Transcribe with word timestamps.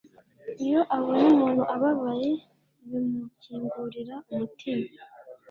iyo 0.65 0.81
abonye 0.95 1.25
umuntu 1.33 1.63
ababaye, 1.75 2.31
bimukingurira 2.87 4.15
umutima 4.31 4.85